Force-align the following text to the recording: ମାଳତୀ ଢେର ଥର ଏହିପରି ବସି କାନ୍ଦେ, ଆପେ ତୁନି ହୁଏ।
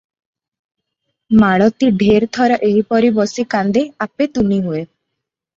ମାଳତୀ 1.41 1.89
ଢେର 2.03 2.29
ଥର 2.37 2.57
ଏହିପରି 2.71 3.13
ବସି 3.19 3.47
କାନ୍ଦେ, 3.55 3.85
ଆପେ 4.07 4.29
ତୁନି 4.39 4.59
ହୁଏ। 4.69 4.83